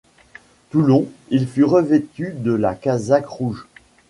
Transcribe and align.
Toulon, 0.71 1.07
il 1.29 1.47
fut 1.47 1.63
revêtu 1.63 2.31
de 2.33 2.51
la 2.53 2.73
casaque 2.73 3.27
rouge. 3.27 3.67